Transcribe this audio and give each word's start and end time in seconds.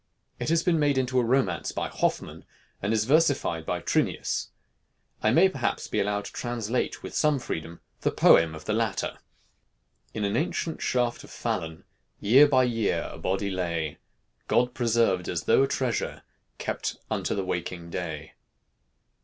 It 0.39 0.49
has 0.49 0.63
been 0.63 0.79
made 0.79 0.97
into 0.97 1.19
a 1.19 1.23
romance 1.23 1.71
by 1.71 1.87
Hoffman, 1.87 2.43
and 2.81 2.91
is 2.91 3.05
versified 3.05 3.67
by 3.67 3.81
Trinius. 3.81 4.47
I 5.21 5.29
may 5.29 5.47
perhaps 5.47 5.87
be 5.87 5.99
allowed 5.99 6.25
to 6.25 6.33
translate 6.33 7.03
with 7.03 7.13
some 7.13 7.37
freedom 7.37 7.81
the 7.99 8.09
poem 8.09 8.55
of 8.55 8.65
the 8.65 8.73
latter: 8.73 9.19
In 10.15 10.25
an 10.25 10.35
ancient 10.35 10.81
shaft 10.81 11.23
of 11.23 11.29
Falun 11.29 11.83
Year 12.19 12.47
by 12.47 12.63
year 12.63 13.11
a 13.13 13.19
body 13.19 13.51
lay, 13.51 13.99
God 14.47 14.73
preserved, 14.73 15.29
as 15.29 15.43
though 15.43 15.61
a 15.61 15.67
treasure, 15.67 16.23
Kept 16.57 16.95
unto 17.11 17.35
the 17.35 17.45
waking 17.45 17.91
day. 17.91 18.33